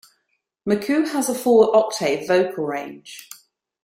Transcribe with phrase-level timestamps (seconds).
[0.67, 3.29] McCoo has a four-octave vocal range.